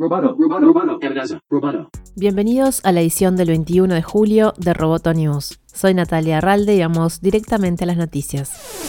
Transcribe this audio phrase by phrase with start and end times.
[0.00, 0.98] Roboto, roboto,
[1.50, 1.90] roboto.
[2.16, 5.60] Bienvenidos a la edición del 21 de julio de Roboto News.
[5.66, 8.80] Soy Natalia Arralde y vamos directamente a las noticias.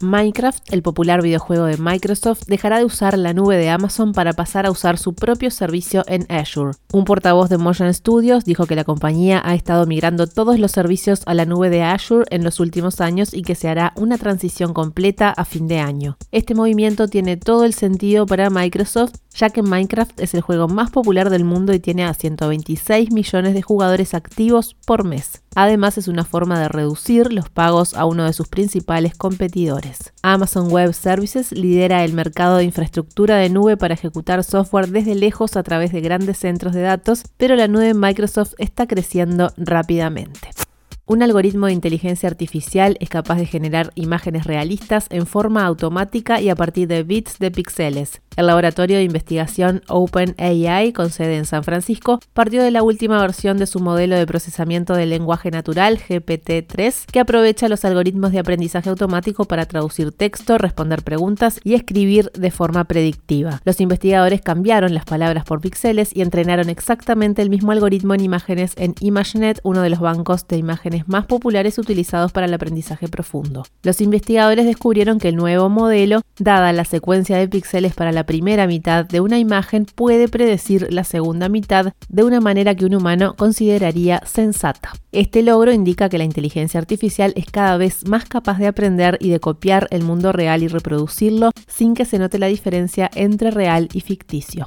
[0.00, 4.66] Minecraft, el popular videojuego de Microsoft, dejará de usar la nube de Amazon para pasar
[4.66, 6.72] a usar su propio servicio en Azure.
[6.92, 11.22] Un portavoz de Motion Studios dijo que la compañía ha estado migrando todos los servicios
[11.26, 14.74] a la nube de Azure en los últimos años y que se hará una transición
[14.74, 16.16] completa a fin de año.
[16.32, 20.90] Este movimiento tiene todo el sentido para Microsoft, ya que Minecraft es el juego más
[20.90, 25.42] popular del mundo y tiene a 126 millones de jugadores activos por mes.
[25.54, 30.12] Además, es una forma de reducir los pagos a uno de sus principales competidores.
[30.22, 35.56] Amazon Web Services lidera el mercado de infraestructura de nube para ejecutar software desde lejos
[35.56, 40.50] a través de grandes centros de datos, pero la nube de Microsoft está creciendo rápidamente.
[41.06, 46.48] Un algoritmo de inteligencia artificial es capaz de generar imágenes realistas en forma automática y
[46.48, 48.22] a partir de bits de píxeles.
[48.36, 53.58] El laboratorio de investigación OpenAI, con sede en San Francisco, partió de la última versión
[53.58, 58.90] de su modelo de procesamiento del lenguaje natural, GPT-3, que aprovecha los algoritmos de aprendizaje
[58.90, 63.60] automático para traducir texto, responder preguntas y escribir de forma predictiva.
[63.64, 68.72] Los investigadores cambiaron las palabras por píxeles y entrenaron exactamente el mismo algoritmo en imágenes
[68.76, 73.64] en ImageNet, uno de los bancos de imágenes más populares utilizados para el aprendizaje profundo.
[73.84, 78.66] Los investigadores descubrieron que el nuevo modelo, dada la secuencia de píxeles para la primera
[78.66, 83.34] mitad de una imagen puede predecir la segunda mitad de una manera que un humano
[83.36, 84.92] consideraría sensata.
[85.12, 89.30] Este logro indica que la inteligencia artificial es cada vez más capaz de aprender y
[89.30, 93.88] de copiar el mundo real y reproducirlo sin que se note la diferencia entre real
[93.92, 94.66] y ficticio.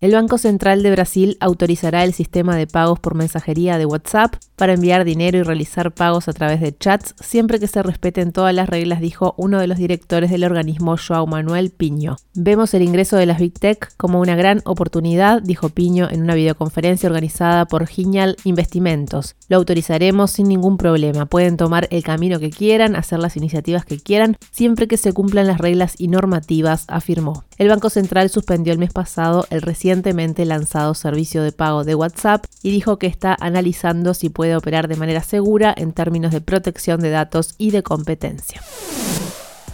[0.00, 4.72] El Banco Central de Brasil autorizará el sistema de pagos por mensajería de WhatsApp para
[4.72, 8.70] enviar dinero y realizar pagos a través de chats siempre que se respeten todas las
[8.70, 12.16] reglas, dijo uno de los directores del organismo, Joao Manuel Piño.
[12.32, 16.34] Vemos el ingreso de las Big Tech como una gran oportunidad, dijo Piño en una
[16.34, 19.36] videoconferencia organizada por Genial Investimentos.
[19.48, 21.26] Lo autorizaremos sin ningún problema.
[21.26, 25.46] Pueden tomar el camino que quieran, hacer las iniciativas que quieran, siempre que se cumplan
[25.46, 27.44] las reglas y normativas, afirmó.
[27.58, 31.96] El Banco Central suspendió el mes pasado el recién recientemente lanzado servicio de pago de
[31.96, 36.40] WhatsApp y dijo que está analizando si puede operar de manera segura en términos de
[36.40, 38.62] protección de datos y de competencia.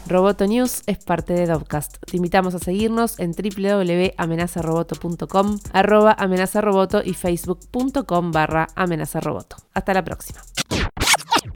[0.09, 1.99] Roboto News es parte de Dovcast.
[2.10, 9.56] Te invitamos a seguirnos en www.amenazaroboto.com, arroba amenazaroboto y facebook.com barra amenazaroboto.
[9.75, 10.41] Hasta la próxima.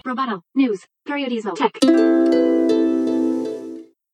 [0.05, 0.81] Roboto News.